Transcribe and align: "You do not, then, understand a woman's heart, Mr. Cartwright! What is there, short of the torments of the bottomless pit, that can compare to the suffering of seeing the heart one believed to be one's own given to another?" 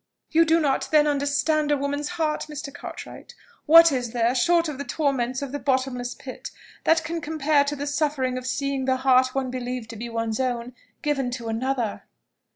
"You 0.31 0.45
do 0.45 0.59
not, 0.59 0.89
then, 0.91 1.05
understand 1.05 1.69
a 1.69 1.77
woman's 1.77 2.07
heart, 2.17 2.47
Mr. 2.49 2.73
Cartwright! 2.73 3.35
What 3.67 3.91
is 3.91 4.13
there, 4.13 4.33
short 4.33 4.67
of 4.67 4.79
the 4.79 4.83
torments 4.83 5.43
of 5.43 5.51
the 5.51 5.59
bottomless 5.59 6.15
pit, 6.15 6.49
that 6.85 7.03
can 7.03 7.21
compare 7.21 7.63
to 7.65 7.75
the 7.75 7.85
suffering 7.85 8.35
of 8.35 8.47
seeing 8.47 8.85
the 8.85 8.97
heart 8.97 9.35
one 9.35 9.51
believed 9.51 9.91
to 9.91 9.95
be 9.95 10.09
one's 10.09 10.39
own 10.39 10.73
given 11.03 11.29
to 11.37 11.49
another?" 11.49 12.05